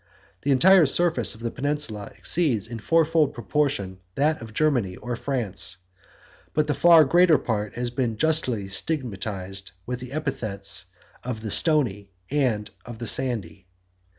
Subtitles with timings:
[0.41, 5.15] The entire surface of the peninsula exceeds in a fourfold proportion that of Germany or
[5.15, 5.77] France;
[6.55, 10.87] but the far greater part has been justly stigmatized with the epithets
[11.23, 13.67] of the stony and the sandy.